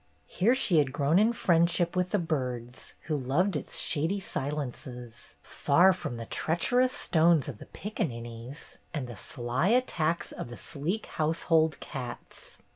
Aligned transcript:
Here 0.25 0.55
she 0.55 0.79
had 0.79 0.91
grown 0.93 1.19
in 1.19 1.31
friendship 1.31 1.95
with 1.95 2.09
the 2.09 2.17
birds, 2.17 2.95
who 3.01 3.15
loved 3.15 3.55
its 3.55 3.77
shady 3.77 4.19
silences, 4.19 5.35
far 5.43 5.93
from 5.93 6.17
the 6.17 6.25
treacherous 6.25 6.91
stones 6.91 7.47
of 7.47 7.59
the 7.59 7.67
piccaninnies 7.67 8.79
and 8.95 9.05
the 9.07 9.15
sly 9.15 9.67
attacks 9.67 10.31
of 10.31 10.49
the 10.49 10.57
sleek 10.57 11.05
household 11.05 11.79
cats. 11.81 12.57